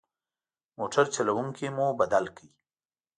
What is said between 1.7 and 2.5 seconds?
مو بدل کړ.